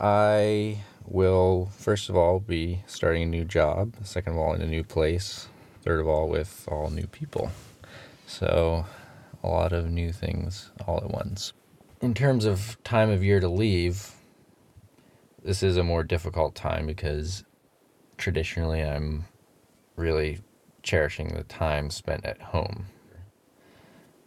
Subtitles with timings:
[0.00, 4.66] I will, first of all, be starting a new job, second of all, in a
[4.66, 5.48] new place,
[5.82, 7.50] third of all, with all new people.
[8.26, 8.86] So,
[9.42, 11.52] a lot of new things all at once.
[12.00, 14.12] In terms of time of year to leave,
[15.42, 17.44] this is a more difficult time because
[18.18, 19.24] traditionally I'm
[19.96, 20.40] really
[20.82, 22.86] cherishing the time spent at home.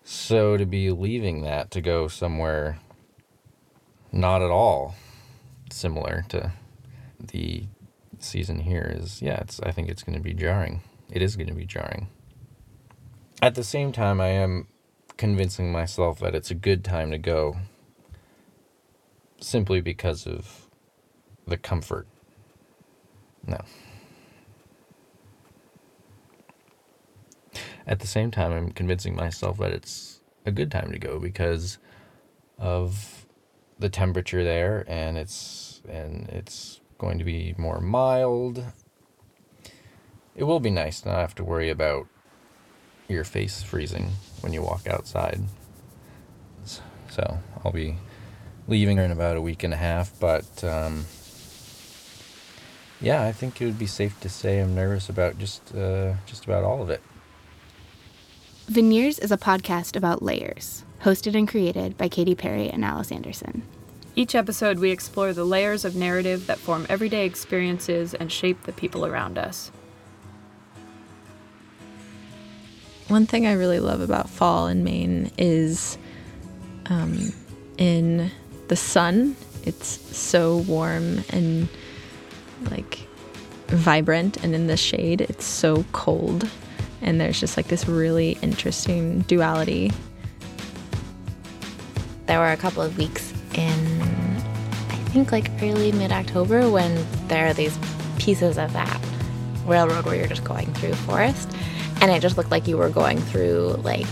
[0.03, 2.79] So to be leaving that to go somewhere
[4.11, 4.95] not at all
[5.73, 6.51] similar to
[7.19, 7.65] the
[8.19, 10.81] season here is yeah, it's I think it's going to be jarring.
[11.09, 12.07] It is going to be jarring.
[13.41, 14.67] At the same time I am
[15.17, 17.57] convincing myself that it's a good time to go
[19.39, 20.69] simply because of
[21.45, 22.07] the comfort.
[23.45, 23.59] No.
[27.85, 31.79] At the same time, I'm convincing myself that it's a good time to go because
[32.57, 33.20] of
[33.81, 38.63] the temperature there and it's and it's going to be more mild.
[40.35, 42.07] It will be nice not have to worry about
[43.09, 45.41] your face freezing when you walk outside.
[47.09, 47.97] So I'll be
[48.67, 51.05] leaving in about a week and a half, but um,
[53.01, 56.45] yeah, I think it would be safe to say I'm nervous about just uh, just
[56.45, 57.01] about all of it.
[58.71, 63.63] Veneers is a podcast about layers, hosted and created by Katy Perry and Alice Anderson.
[64.15, 68.71] Each episode, we explore the layers of narrative that form everyday experiences and shape the
[68.71, 69.73] people around us.
[73.09, 75.97] One thing I really love about fall in Maine is
[76.85, 77.33] um,
[77.77, 78.31] in
[78.69, 79.35] the sun.
[79.63, 79.85] It's
[80.17, 81.67] so warm and
[82.69, 82.99] like
[83.67, 86.49] vibrant, and in the shade, it's so cold.
[87.01, 89.91] And there's just like this really interesting duality.
[92.27, 93.73] There were a couple of weeks in,
[94.89, 97.77] I think, like early mid October when there are these
[98.19, 99.01] pieces of that
[99.65, 101.49] railroad where you're just going through forest.
[102.01, 104.07] And it just looked like you were going through like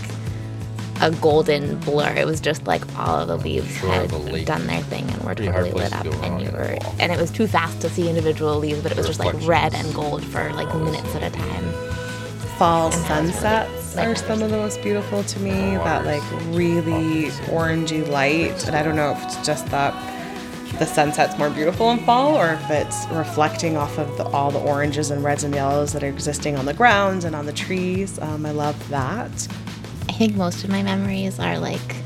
[1.00, 2.14] a golden blur.
[2.14, 5.18] It was just like all of the leaves Sure, had the done their thing and
[5.22, 8.08] were Pretty totally lit up, and you were, and it was too fast to see
[8.08, 11.30] individual leaves, but it was just like red and gold for like minutes at a
[11.30, 11.89] time.
[12.60, 15.50] Fall And that was really, sunsets are some of the most beautiful to me.
[15.50, 16.22] That like
[16.54, 19.94] really orangey light, and I don't know if it's just that
[20.78, 24.60] the sunset's more beautiful in fall, or if it's reflecting off of the, all the
[24.60, 28.18] oranges and reds and yellows that are existing on the grounds and on the trees.
[28.18, 29.48] Um, I love that.
[30.10, 31.96] I think most of my memories are like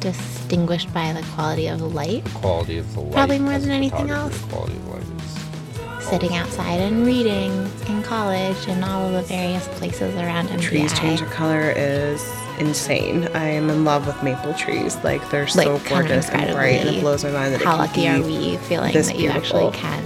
[0.00, 2.24] distinguished by the quality of light.
[2.34, 3.12] Quality of the light.
[3.12, 4.68] Probably more as a than anything photographer, else.
[6.10, 7.52] Sitting outside and reading
[7.86, 10.60] in college and all of the various places around MPI.
[10.62, 12.26] Trees change their color is
[12.58, 13.28] insane.
[13.34, 14.96] I am in love with maple trees.
[15.04, 17.72] Like they're so like kind gorgeous and bright, and it blows my mind that How
[17.72, 20.02] can lucky are we feeling this that you actually can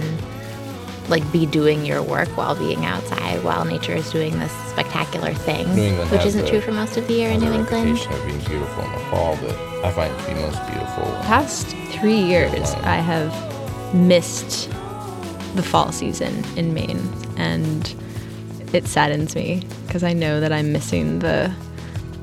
[1.07, 5.73] like be doing your work while being outside while nature is doing this spectacular thing,
[5.73, 7.91] New England which isn't the- true for most of the year in New England.
[7.91, 11.03] reputation of being beautiful in the fall, but I find it to be most beautiful.
[11.23, 13.33] Past three years, I have
[13.93, 14.69] missed
[15.55, 17.93] the fall season in Maine, and
[18.73, 21.53] it saddens me because I know that I'm missing the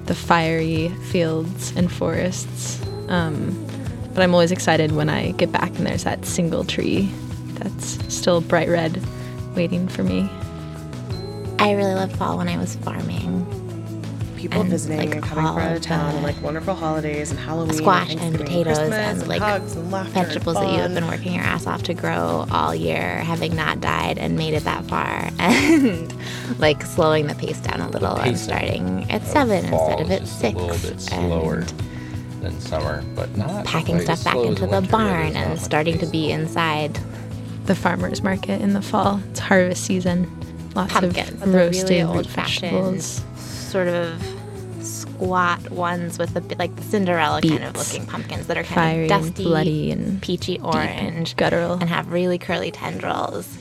[0.07, 2.81] the fiery fields and forests.
[3.09, 3.67] Um,
[4.13, 7.09] but I'm always excited when I get back and there's that single tree
[7.55, 9.01] that's still bright red,
[9.55, 10.29] waiting for me.
[11.61, 13.47] I really loved fall when I was farming.
[14.41, 17.31] People and, visiting like, and coming from out of of town, the like wonderful holidays
[17.31, 20.73] and Halloween, squash and, and potatoes Christmas and like hugs and laughter and vegetables that
[20.73, 24.37] you have been working your ass off to grow all year, having not died and
[24.37, 26.15] made it that far, and
[26.59, 30.21] like slowing the pace down a little and pacing starting at seven instead of at
[30.21, 31.69] just six, A little bit slower and
[32.41, 36.31] than summer, but not packing quite stuff back into the barn and starting to be
[36.31, 36.99] inside.
[37.67, 39.21] The farmers market in the fall.
[39.31, 40.29] It's harvest season.
[40.75, 43.23] Lots Pumpkins, of but roasted really old-fashioned, vegetables.
[43.71, 44.21] Sort of
[44.83, 49.05] squat ones with the like the Cinderella kind of looking pumpkins that are kind Fiery
[49.07, 51.75] of and dusty, bloody and peachy and orange, guttural.
[51.75, 53.59] and have really curly tendrils.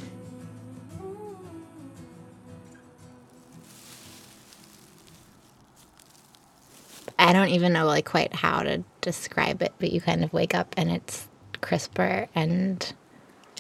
[7.20, 10.56] I don't even know like quite how to describe it, but you kind of wake
[10.56, 11.28] up and it's
[11.62, 12.94] crisper and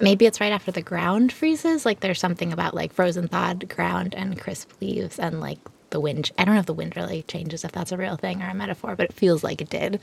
[0.01, 1.85] maybe it's right after the ground freezes.
[1.85, 5.59] Like there's something about like frozen thawed ground and crisp leaves and like
[5.91, 6.31] the wind.
[6.37, 8.53] I don't know if the wind really changes if that's a real thing or a
[8.53, 9.99] metaphor, but it feels like it did.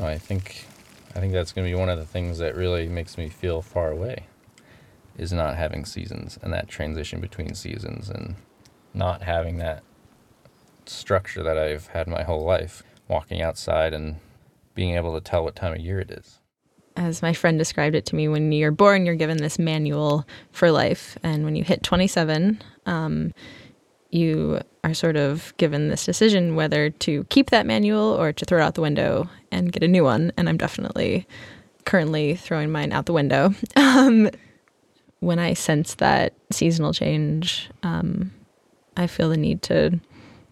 [0.00, 0.66] I I think
[1.14, 3.62] I think that's going to be one of the things that really makes me feel
[3.62, 4.26] far away
[5.16, 8.36] is not having seasons and that transition between seasons and
[8.92, 9.82] not having that
[10.84, 14.16] structure that I've had my whole life walking outside and
[14.74, 16.38] being able to tell what time of year it is.
[16.96, 20.70] As my friend described it to me, when you're born, you're given this manual for
[20.70, 21.18] life.
[21.22, 23.34] And when you hit 27, um,
[24.10, 28.58] you are sort of given this decision whether to keep that manual or to throw
[28.58, 30.32] it out the window and get a new one.
[30.36, 31.26] And I'm definitely
[31.84, 33.54] currently throwing mine out the window.
[33.76, 34.30] Um,
[35.20, 38.30] when I sense that seasonal change, um,
[38.96, 39.98] I feel the need to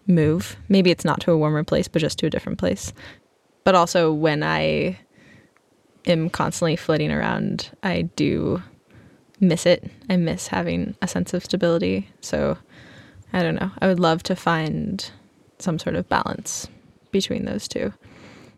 [0.07, 0.57] move.
[0.69, 2.91] Maybe it's not to a warmer place, but just to a different place.
[3.63, 4.97] But also, when I
[6.07, 8.61] am constantly flitting around, I do
[9.39, 9.89] miss it.
[10.09, 12.09] I miss having a sense of stability.
[12.21, 12.57] So,
[13.33, 13.71] I don't know.
[13.79, 15.09] I would love to find
[15.59, 16.67] some sort of balance
[17.11, 17.93] between those two.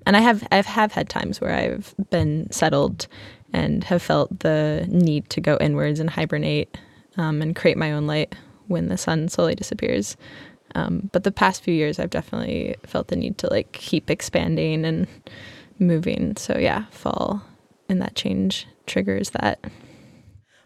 [0.05, 3.07] And I have I've have had times where I've been settled
[3.53, 6.77] and have felt the need to go inwards and hibernate
[7.17, 8.35] um, and create my own light
[8.67, 10.15] when the sun slowly disappears.
[10.75, 14.85] Um, but the past few years, I've definitely felt the need to like keep expanding
[14.85, 15.07] and
[15.79, 16.35] moving.
[16.37, 17.43] So yeah, fall
[17.89, 19.59] and that change triggers that.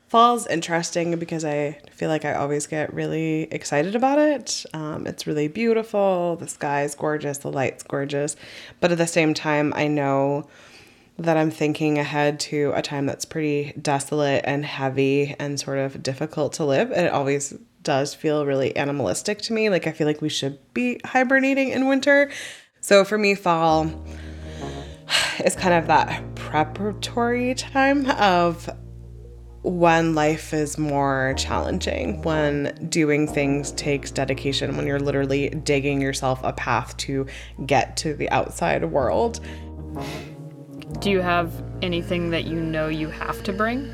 [0.08, 4.66] Fall's interesting because I feel like I always get really excited about it.
[4.74, 6.36] Um, it's really beautiful.
[6.36, 7.38] The sky's gorgeous.
[7.38, 8.36] The light's gorgeous.
[8.81, 10.50] But at the same time, I know
[11.18, 16.04] that I'm thinking ahead to a time that's pretty desolate and heavy and sort of
[16.04, 16.92] difficult to live.
[16.92, 19.69] And it always does feel really animalistic to me.
[19.69, 22.30] Like I feel like we should be hibernating in winter.
[22.81, 23.90] So for me, fall
[25.45, 28.69] is kind of that preparatory time of
[29.63, 36.39] when life is more challenging, when doing things takes dedication, when you're literally digging yourself
[36.43, 37.27] a path to
[37.65, 39.39] get to the outside world.
[40.99, 43.93] Do you have anything that you know you have to bring?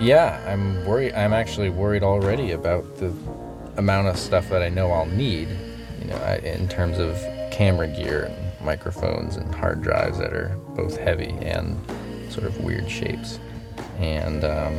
[0.00, 1.14] Yeah, I'm worried.
[1.14, 3.12] I'm actually worried already about the
[3.76, 5.48] amount of stuff that I know I'll need.
[6.00, 7.16] You know, I, in terms of
[7.52, 11.78] camera gear and microphones and hard drives that are both heavy and
[12.30, 13.38] sort of weird shapes
[13.98, 14.74] and um,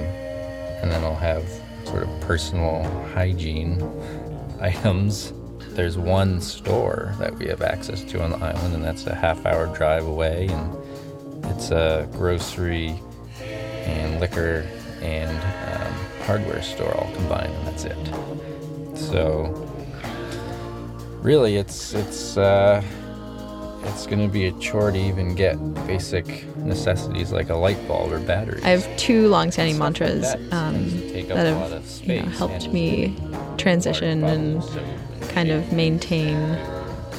[0.83, 1.47] and then I'll have
[1.85, 2.83] sort of personal
[3.13, 3.81] hygiene
[4.61, 5.33] items.
[5.69, 9.45] There's one store that we have access to on the island, and that's a half
[9.45, 12.99] hour drive away, and it's a grocery
[13.41, 14.67] and liquor
[15.01, 15.93] and um,
[16.25, 18.97] hardware store all combined, and that's it.
[18.97, 19.45] So
[21.21, 22.37] really, it's it's.
[22.37, 22.83] Uh,
[23.85, 25.55] it's going to be a chore to even get
[25.87, 28.63] basic necessities like a light bulb or batteries.
[28.63, 32.21] I have two long-standing like mantras that um, tends to take up that have you
[32.21, 33.15] know, helped me
[33.57, 34.83] transition and so
[35.29, 36.37] kind of maintain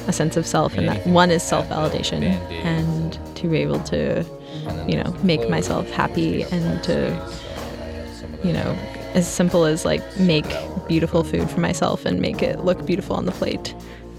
[0.07, 0.75] a sense of self.
[0.75, 2.23] And that one is self-validation,
[2.63, 4.23] and to be able to,
[4.87, 8.09] you know, make myself happy take up a lot and to, space, so I have
[8.13, 8.77] some of you know,
[9.13, 10.45] as simple as like make
[10.87, 13.73] beautiful food for myself and make it look beautiful on the plate.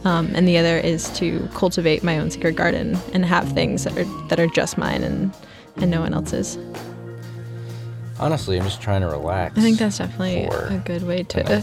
[0.06, 3.98] Um, and the other is to cultivate my own secret garden and have things that
[3.98, 5.34] are that are just mine and
[5.78, 6.56] and no one else's.
[8.20, 9.58] Honestly, I'm just trying to relax.
[9.58, 11.62] I think that's definitely a good way to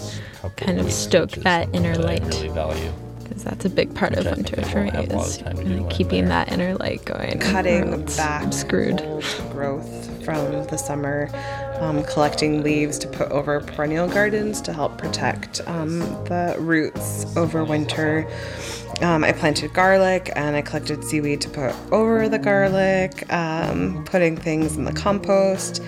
[0.57, 2.23] kind of stoke that inner that light.
[2.25, 2.91] really value.
[3.23, 5.15] because that's a big part Which of I think winter for me won't have a
[5.15, 7.39] lot of is time to really do when I'm keeping that inner light going.
[7.39, 8.97] cutting else back I'm screwed.
[9.51, 11.29] growth from the summer,
[11.83, 17.63] um, collecting leaves to put over perennial gardens to help protect um, the roots over
[17.63, 18.27] winter.
[19.01, 24.37] Um, I planted garlic and I collected seaweed to put over the garlic, um, putting
[24.37, 25.81] things in the compost.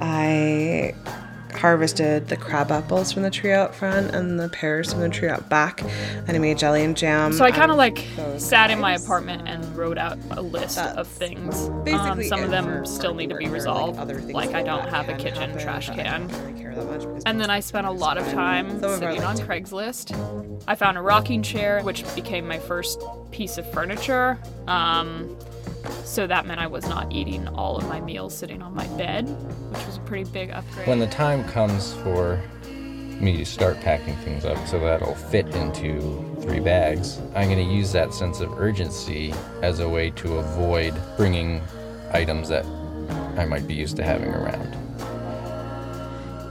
[0.00, 0.94] I
[1.56, 5.28] harvested the crab apples from the tree out front and the pears from the tree
[5.28, 7.32] out back, and I made jelly and jam.
[7.32, 8.06] So I kind of like
[8.38, 11.68] sat in my apartment and wrote out a list of That's things.
[11.94, 13.98] Um, some of them still need to be resolved.
[13.98, 16.26] other Like I don't have a kitchen happen, trash can.
[16.28, 19.22] don't really care that much And then I spent a lot of time Some sitting
[19.22, 20.62] like, on Craigslist.
[20.66, 24.38] I found a rocking chair, which became my first piece of furniture.
[24.66, 25.36] Um,
[26.04, 29.28] so that meant I was not eating all of my meals sitting on my bed,
[29.70, 30.86] which was a pretty big upgrade.
[30.86, 36.36] When the time comes for me to start packing things up so that'll fit into
[36.40, 40.94] three bags, I'm going to use that sense of urgency as a way to avoid
[41.16, 41.62] bringing
[42.12, 42.64] items that
[43.36, 44.76] I might be used to having around.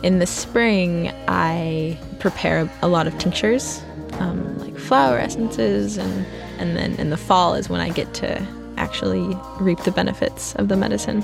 [0.04, 3.82] In the spring, I prepare a lot of tinctures,
[4.14, 6.26] um, like flower essences, and
[6.60, 8.46] and then in the fall is when I get to
[8.78, 11.24] actually reap the benefits of the medicine.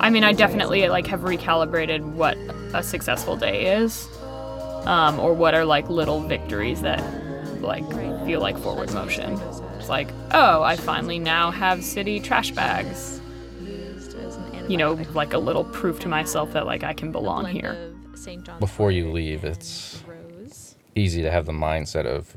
[0.00, 2.36] I mean, I definitely like have recalibrated what
[2.74, 4.06] a successful day is,
[4.84, 7.02] um, or what are like little victories that
[7.62, 7.88] like
[8.26, 9.40] feel like forward motion.
[9.78, 13.20] It's like, oh, I finally now have city trash bags.
[14.68, 17.76] You know, like a little proof to myself that like I can belong here.
[18.60, 20.02] Before you leave, it's
[20.94, 22.36] easy to have the mindset of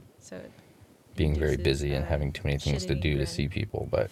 [1.17, 3.89] being very busy and having too many things to do to see people.
[3.91, 4.09] But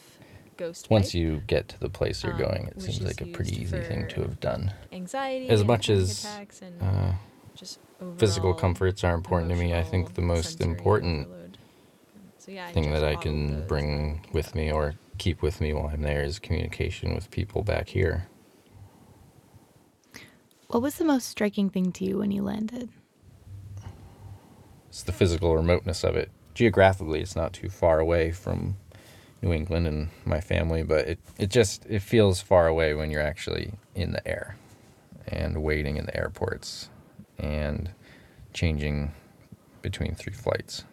[0.58, 3.62] ghost once you get to the place you're um, going, it seems like a pretty
[3.62, 4.74] easy thing to have done.
[4.92, 6.26] anxiety As much as,
[6.62, 7.14] and Uh,
[7.56, 7.80] just
[8.18, 9.74] physical comforts are important to me.
[9.74, 11.30] I think the most important.
[12.38, 13.68] So, yeah, thing that I can those.
[13.68, 17.90] bring with me or keep with me while I'm there is communication with people back
[17.90, 18.28] here.
[20.68, 22.90] What was the most striking thing to you when you landed?
[24.90, 26.30] It's the physical remoteness of it.
[26.56, 28.78] Geographically, it's not too far away from
[29.42, 33.22] New England and my family, but it, it just it feels far away when you're
[33.22, 34.56] actually in the air
[35.28, 36.90] and waiting in the airports
[37.38, 37.92] and
[38.54, 39.12] changing
[39.82, 40.84] between three flights.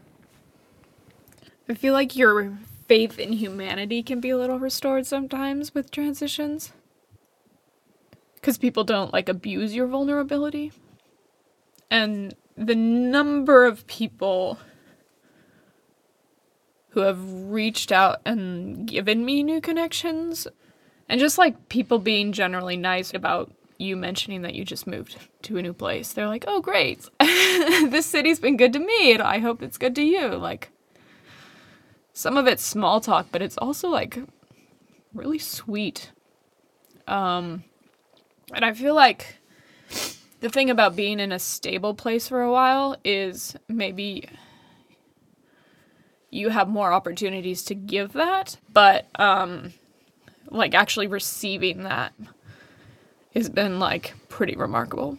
[1.68, 6.72] I feel like your faith in humanity can be a little restored sometimes with transitions.
[8.34, 10.72] Because people don't like abuse your vulnerability.
[11.90, 14.58] And the number of people
[16.92, 20.46] who have reached out and given me new connections,
[21.08, 25.56] and just like people being generally nice about you mentioning that you just moved to
[25.56, 26.12] a new place.
[26.12, 27.08] They're like, oh, great.
[27.18, 30.28] this city's been good to me, and I hope it's good to you.
[30.28, 30.70] Like,
[32.12, 34.18] some of it's small talk, but it's also like
[35.14, 36.12] really sweet.
[37.08, 37.64] Um,
[38.54, 39.38] and I feel like
[40.40, 44.28] the thing about being in a stable place for a while is maybe
[46.32, 49.74] you have more opportunities to give that, but um,
[50.50, 52.12] like actually receiving that
[53.34, 55.18] has been like pretty remarkable.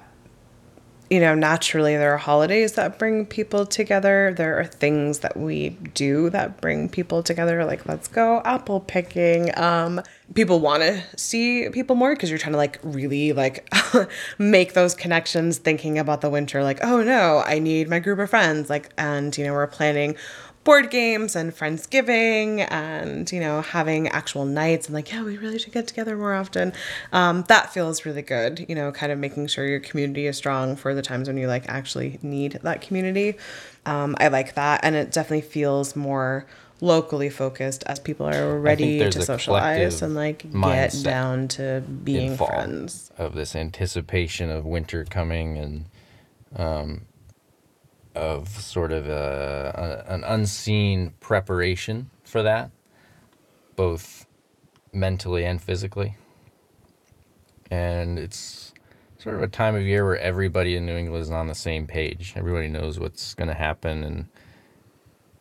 [1.10, 4.34] you know, naturally there are holidays that bring people together.
[4.36, 9.56] There are things that we do that bring people together, like let's go apple picking.
[9.56, 10.02] Um,
[10.34, 13.70] people want to see people more because you're trying to like really like
[14.40, 16.64] make those connections, thinking about the winter.
[16.64, 18.70] Like, oh no, I need my group of friends.
[18.70, 20.16] Like, and you know, we're planning
[20.64, 25.60] board games and friendsgiving and you know having actual nights and like yeah we really
[25.60, 26.74] should get together more often.
[27.12, 30.76] Um, that feels really good you know kind of making sure your community is strong
[30.76, 33.36] for the times when you like actually need that community.
[33.86, 34.82] Um, i like that.
[34.84, 36.46] And it definitely feels more
[36.82, 43.10] locally focused as people are ready to socialize and like get down to being friends.
[43.18, 45.86] of this anticipation of winter coming and
[46.56, 47.02] um,
[48.16, 52.72] of sort of a, a, an unseen preparation for that,
[53.76, 54.26] both
[54.92, 56.16] mentally and physically.
[57.72, 58.74] And it's
[59.18, 61.88] sort of a time of year where everybody in New England is on the same
[61.88, 62.34] page.
[62.36, 64.28] Everybody knows what's going to happen, and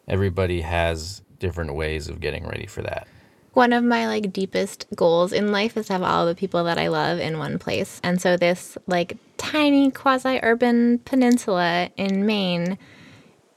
[0.09, 3.07] everybody has different ways of getting ready for that.
[3.55, 6.79] One of my like deepest goals in life is to have all the people that
[6.79, 8.01] I love in one place.
[8.03, 12.79] And so this like tiny quasi-urban peninsula in Maine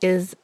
[0.01, 0.35] is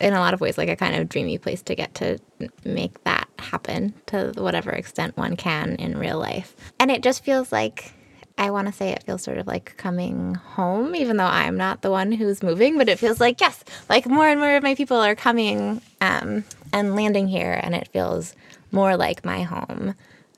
[0.00, 2.18] in a lot of ways like a kind of dreamy place to get to
[2.64, 6.54] make that happen to whatever extent one can in real life.
[6.78, 7.94] And it just feels like
[8.36, 11.82] I want to say it feels sort of like coming home, even though I'm not
[11.82, 14.76] the one who's moving, but it feels like, yes, like more and more of my
[14.76, 18.36] people are coming um, and landing here, and it feels
[18.70, 19.94] more like my home,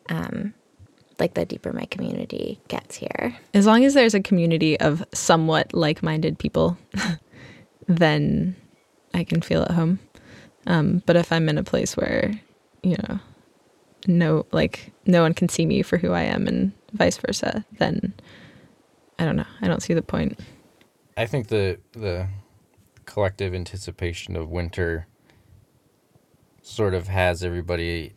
[0.08, 0.54] um,
[1.18, 3.37] like the deeper my community gets here.
[3.54, 6.78] As long as there's a community of somewhat like-minded people,
[7.87, 8.56] then
[9.14, 9.99] I can feel at home.
[10.66, 12.32] Um, but if I'm in a place where,
[12.82, 13.18] you know,
[14.06, 18.14] no like no one can see me for who I am and vice versa, then
[19.18, 19.46] I don't know.
[19.60, 20.38] I don't see the point.
[21.16, 22.28] I think the the
[23.04, 25.06] collective anticipation of winter
[26.62, 28.12] sort of has everybody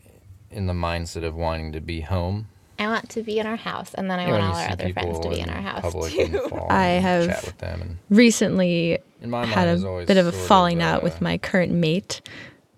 [0.53, 2.48] in the mindset of wanting to be home.
[2.79, 4.93] I want to be in our house, and then I You want all our other
[4.93, 6.39] friends to be in our house public in too.
[6.50, 10.17] fall I and have chat with them and Recently in my had mind a bit
[10.17, 12.22] of a sort falling out uh, with my current mate.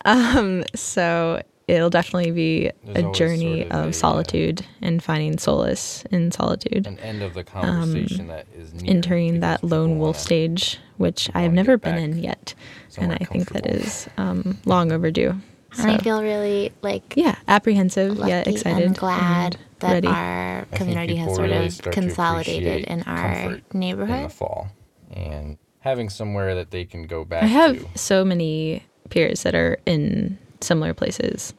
[0.03, 5.37] Um, so it'll definitely be a journey sort of a, uh, of solitude and finding
[5.37, 6.85] solace in solitude.
[6.85, 11.53] an end of the conversation that is near entering that lone wolf stage, which I've
[11.53, 12.53] never been in yet,
[12.97, 15.35] and I think that is um, long overdue.
[15.77, 20.07] And I feel really like yeah, apprehensive, lucky yet excited, and glad and that ready.
[20.07, 24.69] our community has sort really of consolidated in our neighborhood in the fall
[25.11, 27.97] and having somewhere that they can go back I have to.
[27.97, 31.53] so many peers that are in similar places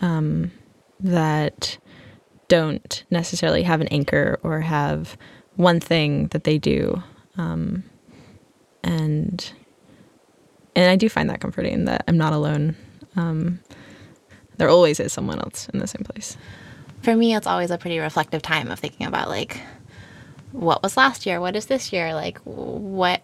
[0.00, 0.50] um,
[1.00, 1.78] that
[2.48, 5.16] don't necessarily have an anchor or have
[5.56, 7.02] one thing that they do,
[7.36, 7.84] um,
[8.82, 9.52] and
[10.74, 12.76] and I do find that comforting that I'm not alone.
[13.16, 13.60] Um,
[14.58, 16.36] there always is someone else in the same place.
[17.02, 19.60] For me, it's always a pretty reflective time of thinking about like
[20.52, 23.22] what was last year, what is this year, like what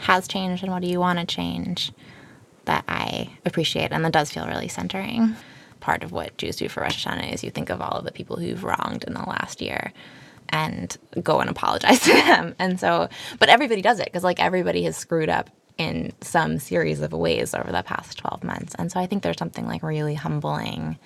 [0.00, 1.92] has changed, and what do you want to change.
[2.66, 5.36] that I appreciate and that does feel really centering.
[5.80, 8.12] Part of what Jews do for Rosh Hashanah is you think of all of the
[8.12, 9.92] people who've wronged in the last year
[10.50, 12.54] and go and apologize to them.
[12.58, 13.08] And so,
[13.40, 17.54] but everybody does it because like everybody has screwed up in some series of ways
[17.54, 18.74] over the past 12 months.
[18.78, 20.98] And so I think there's something like really humbling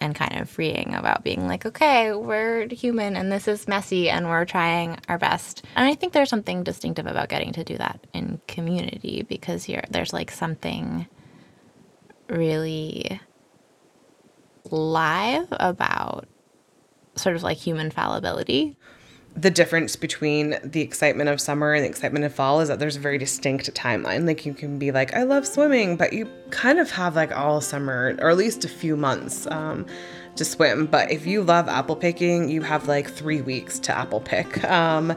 [0.00, 4.26] and kind of freeing about being like, okay, we're human and this is messy and
[4.26, 5.64] we're trying our best.
[5.74, 9.84] And I think there's something distinctive about getting to do that in community because you're,
[9.90, 11.06] there's like something
[12.28, 13.20] really
[14.70, 16.28] live about
[17.14, 18.76] sort of like human fallibility
[19.36, 22.96] the difference between the excitement of summer and the excitement of fall is that there's
[22.96, 24.26] a very distinct timeline.
[24.26, 27.60] Like you can be like, I love swimming, but you kind of have like all
[27.60, 29.84] summer or at least a few months um,
[30.36, 30.86] to swim.
[30.86, 34.64] But if you love apple picking, you have like three weeks to apple pick.
[34.64, 35.14] Um,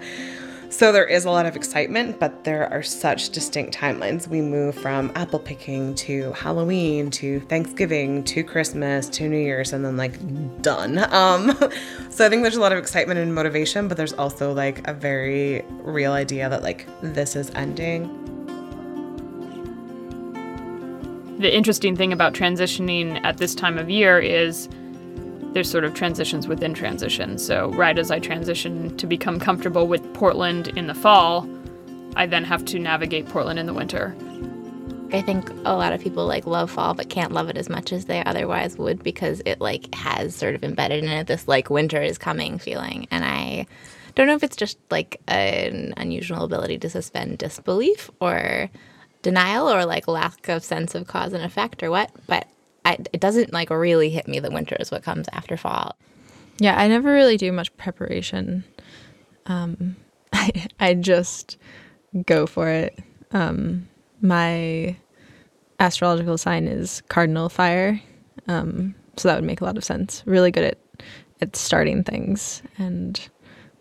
[0.70, 4.28] so there is a lot of excitement, but there are such distinct timelines.
[4.28, 9.84] We move from apple picking to Halloween to Thanksgiving to Christmas to New Year's and
[9.84, 10.14] then like
[10.62, 11.06] done.
[11.20, 11.58] Um,
[12.10, 14.94] so I think there's a lot of excitement and motivation, but there's also like a
[14.94, 18.08] very real idea that like this is ending.
[21.40, 24.70] The interesting thing about transitioning at this time of year is
[25.53, 27.46] there's sort of transitions within transitions.
[27.46, 31.50] So, right as I transition to become comfortable with Portland in the fall,
[32.15, 34.15] I then have to navigate Portland in the winter.
[35.12, 37.91] I think a lot of people like love fall but can't love it as much
[37.91, 41.72] as they otherwise would because it like has sort of embedded in it this like
[41.72, 43.08] winter is coming feeling.
[43.10, 43.65] And I
[44.13, 48.70] don't know if it's just like an unusual ability to suspend disbelief or
[49.24, 52.48] denial or like lack of sense of cause and effect or what, but
[52.89, 55.96] I, it doesn't like really hit me that winter is what comes after fall.
[56.58, 58.63] Yeah, I never really do much preparation.
[59.46, 59.96] Um,
[60.34, 61.58] I, I just
[62.25, 62.98] go for it.
[63.31, 63.88] Um,
[64.22, 64.98] my
[65.79, 68.01] astrological sign is cardinal fire,
[68.48, 70.24] um, so that would make a lot of sense.
[70.25, 70.79] Really good at
[71.41, 73.29] at starting things and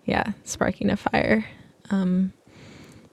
[0.04, 1.44] yeah, sparking a fire.
[1.90, 2.32] Um,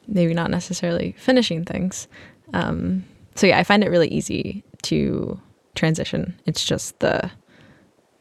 [0.08, 2.08] maybe not necessarily finishing things.
[2.54, 5.40] Um, so yeah, I find it really easy to
[5.76, 6.40] transition.
[6.46, 7.32] It's just the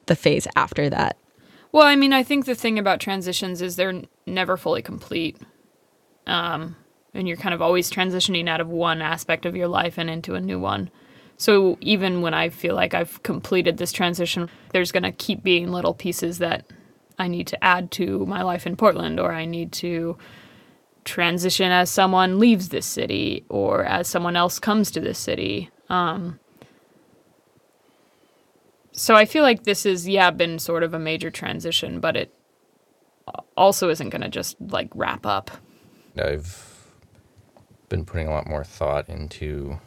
[0.06, 1.16] the phase after that.
[1.72, 5.38] Well, I mean, I think the thing about transitions is they're never fully complete.
[6.26, 6.76] Um,
[7.14, 10.34] and you're kind of always transitioning out of one aspect of your life and into
[10.34, 10.90] a new one.
[11.36, 15.72] So even when I feel like I've completed this transition, there's going to keep being
[15.72, 16.66] little pieces that
[17.18, 20.16] I need to add to my life in Portland, or I need to
[21.04, 25.70] transition as someone leaves this city, or as someone else comes to this city.
[25.88, 26.38] Um,
[28.94, 32.34] so I feel like this is yeah been sort of a major transition, but it
[33.56, 35.50] also isn't going to just like wrap up.
[36.16, 36.92] I've
[37.88, 39.78] been putting a lot more thought into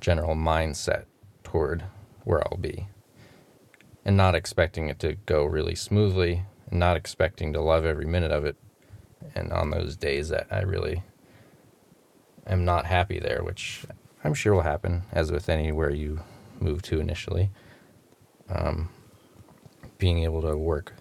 [0.00, 1.04] general mindset
[1.42, 1.84] toward
[2.24, 2.88] where I'll be
[4.04, 8.32] and not expecting it to go really smoothly and not expecting to love every minute
[8.32, 8.56] of it
[9.34, 11.02] and on those days that I really
[12.46, 13.84] am not happy there which
[14.24, 16.20] I'm sure will happen as with anywhere you
[16.62, 17.50] moved to initially.
[18.48, 18.88] Um,
[19.98, 20.94] being able to work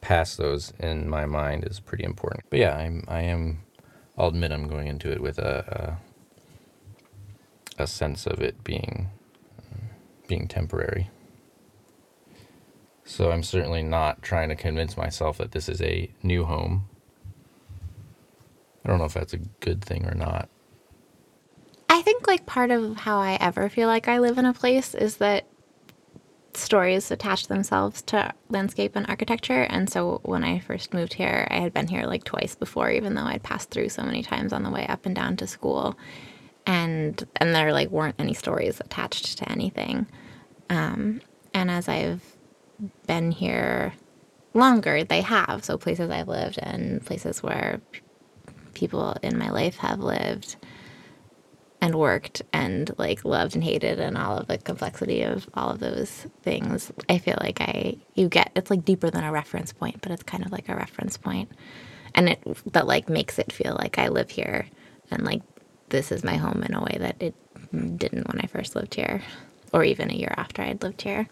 [0.00, 2.44] past those in my mind is pretty important.
[2.50, 3.62] But yeah, I'm I am
[4.16, 5.98] I'll admit I'm going into it with a
[7.78, 9.10] a, a sense of it being
[10.28, 11.10] being temporary.
[13.04, 16.88] So I'm certainly not trying to convince myself that this is a new home.
[18.84, 20.48] I don't know if that's a good thing or not.
[22.04, 24.94] I think like part of how I ever feel like I live in a place
[24.94, 25.46] is that
[26.52, 29.62] stories attach themselves to landscape and architecture.
[29.62, 33.14] And so when I first moved here, I had been here like twice before, even
[33.14, 35.98] though I'd passed through so many times on the way up and down to school.
[36.66, 40.06] And and there like weren't any stories attached to anything.
[40.68, 41.22] Um,
[41.54, 42.36] and as I've
[43.06, 43.94] been here
[44.52, 45.64] longer, they have.
[45.64, 47.80] So places I've lived and places where
[48.74, 50.56] people in my life have lived
[51.84, 55.80] and worked and like loved and hated and all of the complexity of all of
[55.80, 60.00] those things i feel like i you get it's like deeper than a reference point
[60.00, 61.50] but it's kind of like a reference point.
[62.14, 64.66] And it that like makes it feel like i live here
[65.10, 65.42] and like
[65.90, 67.34] this is my home in a way that it
[67.98, 69.20] didn't when i first lived here
[69.74, 71.28] or even a year after i'd lived here.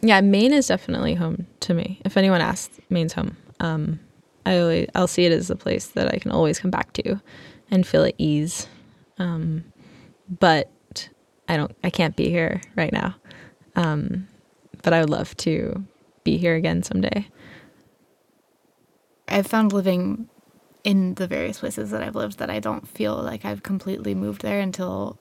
[0.00, 2.00] Yeah maine is definitely home to me.
[2.06, 3.36] If anyone asks maine's home.
[3.60, 4.00] Um,
[4.46, 7.20] I always, I'll see it as a place that I can always come back to
[7.70, 8.68] and feel at ease
[9.18, 9.64] um,
[10.28, 10.70] but
[11.48, 13.14] I don't, I can't be here right now.
[13.74, 14.28] Um,
[14.82, 15.84] but I would love to
[16.24, 17.28] be here again someday.
[19.28, 20.28] I've found living
[20.84, 24.42] in the various places that I've lived that I don't feel like I've completely moved
[24.42, 25.18] there until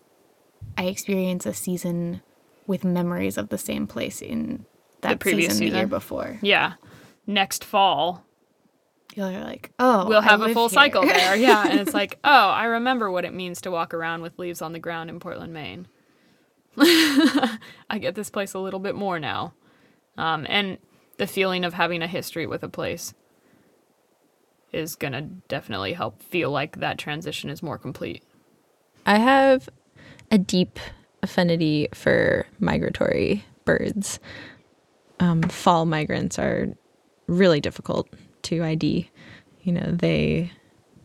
[0.77, 2.21] I experience a season
[2.67, 4.65] with memories of the same place in
[5.01, 6.37] that previous season, the year before.
[6.41, 6.73] Yeah.
[7.25, 8.23] Next fall,
[9.15, 10.73] You're like, oh, we'll I have a full here.
[10.75, 11.35] cycle there.
[11.45, 11.67] Yeah.
[11.67, 14.73] And it's like, oh, I remember what it means to walk around with leaves on
[14.73, 15.87] the ground in Portland, Maine.
[16.77, 19.53] I get this place a little bit more now.
[20.17, 20.77] Um, and
[21.17, 23.13] the feeling of having a history with a place
[24.73, 28.23] is going to definitely help feel like that transition is more complete.
[29.05, 29.69] I have
[30.31, 30.79] a deep
[31.23, 34.19] affinity for migratory birds.
[35.21, 36.67] Um, fall migrants are
[37.27, 38.09] really difficult
[38.45, 39.09] to ID.
[39.61, 40.51] You know, they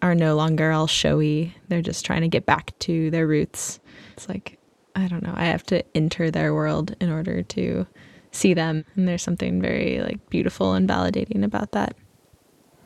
[0.03, 1.55] are no longer all showy.
[1.69, 3.81] They're just trying to get back to their roots.
[4.13, 4.59] It's like,
[4.95, 7.87] I don't know, I have to enter their world in order to
[8.33, 8.85] see them.
[8.97, 11.97] And there's something very like beautiful and validating about that.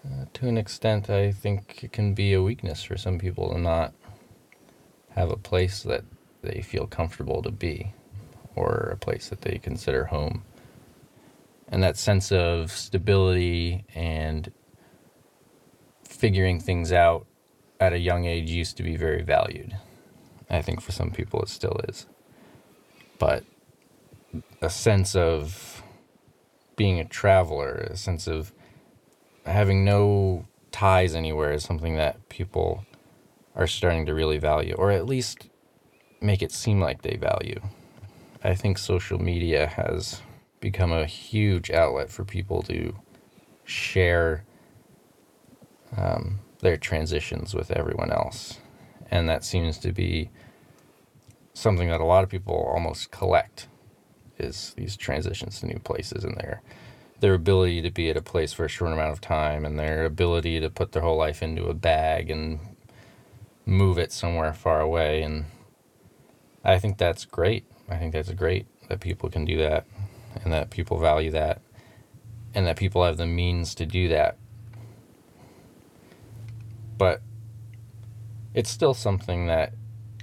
[0.04, 3.58] Uh, to an extent, I think it can be a weakness for some people to
[3.58, 3.94] not
[5.10, 6.04] have a place that
[6.42, 7.94] they feel comfortable to be
[8.54, 10.44] or a place that they consider home.
[11.68, 14.52] And that sense of stability and
[16.06, 17.26] figuring things out
[17.80, 19.76] at a young age used to be very valued.
[20.48, 22.06] I think for some people it still is.
[23.18, 23.44] But
[24.60, 25.82] a sense of
[26.76, 28.52] being a traveler, a sense of
[29.46, 32.84] having no ties anywhere is something that people
[33.54, 35.48] are starting to really value, or at least
[36.20, 37.60] make it seem like they value.
[38.42, 40.20] I think social media has
[40.64, 42.96] become a huge outlet for people to
[43.64, 44.44] share
[45.94, 48.60] um, their transitions with everyone else.
[49.10, 50.30] And that seems to be
[51.52, 53.68] something that a lot of people almost collect
[54.38, 56.62] is these transitions to new places and their
[57.20, 60.06] their ability to be at a place for a short amount of time and their
[60.06, 62.58] ability to put their whole life into a bag and
[63.66, 65.44] move it somewhere far away and
[66.64, 67.66] I think that's great.
[67.88, 69.86] I think that's great that people can do that
[70.42, 71.60] and that people value that
[72.54, 74.36] and that people have the means to do that.
[76.96, 77.20] But
[78.54, 79.72] it's still something that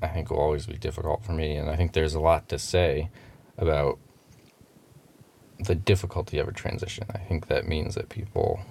[0.01, 2.57] I think will always be difficult for me and I think there's a lot to
[2.57, 3.09] say
[3.57, 3.99] about
[5.59, 7.05] the difficulty of a transition.
[7.13, 8.61] I think that means that people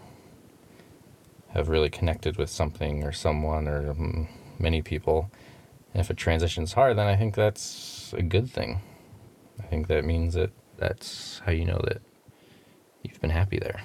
[1.50, 5.30] have really connected with something or someone or mm, many people.
[5.92, 8.80] And if a transition's hard, then I think that's a good thing.
[9.58, 10.50] I think that means that
[10.80, 12.00] that's how you know that
[13.02, 13.80] you've been happy there.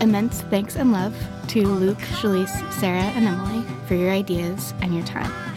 [0.00, 1.14] Immense thanks and love
[1.48, 5.49] to Luke, Shalise, Sarah, and Emily for your ideas and your time.